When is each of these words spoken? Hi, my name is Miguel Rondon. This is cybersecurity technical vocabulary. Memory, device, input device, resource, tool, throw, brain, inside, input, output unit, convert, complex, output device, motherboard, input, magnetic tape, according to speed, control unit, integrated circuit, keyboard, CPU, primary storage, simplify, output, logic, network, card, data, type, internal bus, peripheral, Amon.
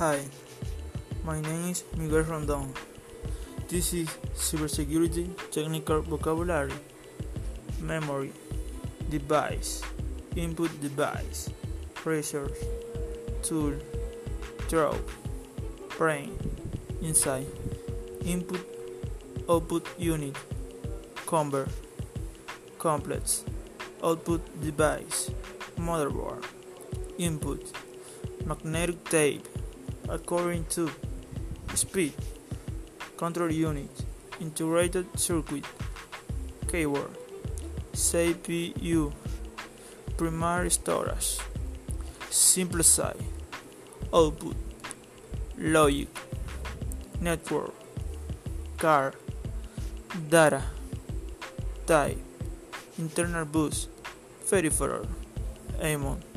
Hi, 0.00 0.18
my 1.26 1.42
name 1.42 1.72
is 1.72 1.84
Miguel 1.94 2.22
Rondon. 2.22 2.72
This 3.68 3.92
is 3.92 4.08
cybersecurity 4.32 5.28
technical 5.52 6.00
vocabulary. 6.00 6.72
Memory, 7.82 8.32
device, 9.10 9.82
input 10.36 10.72
device, 10.80 11.50
resource, 12.06 12.64
tool, 13.42 13.74
throw, 14.72 14.96
brain, 15.98 16.32
inside, 17.02 17.44
input, 18.24 18.64
output 19.50 19.86
unit, 19.98 20.34
convert, 21.26 21.68
complex, 22.78 23.44
output 24.02 24.40
device, 24.64 25.30
motherboard, 25.76 26.42
input, 27.18 27.60
magnetic 28.46 29.04
tape, 29.04 29.44
according 30.10 30.64
to 30.64 30.90
speed, 31.74 32.12
control 33.16 33.50
unit, 33.50 33.90
integrated 34.40 35.06
circuit, 35.18 35.64
keyboard, 36.68 37.10
CPU, 37.92 39.12
primary 40.16 40.70
storage, 40.70 41.38
simplify, 42.28 43.14
output, 44.12 44.56
logic, 45.56 46.08
network, 47.20 47.72
card, 48.78 49.14
data, 50.28 50.62
type, 51.86 52.18
internal 52.98 53.44
bus, 53.44 53.86
peripheral, 54.48 55.06
Amon. 55.80 56.29